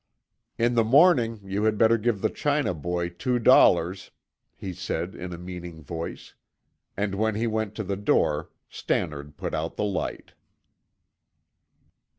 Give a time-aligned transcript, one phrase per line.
[0.57, 4.09] "In the morning you had better give the China boy two dollars,"
[4.55, 6.33] he said in a meaning voice,
[6.97, 10.33] and when he went to the door Stannard put out the light.